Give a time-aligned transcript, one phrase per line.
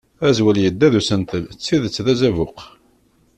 [0.27, 2.57] Azwel yedda d usentel d tidet d azabuq.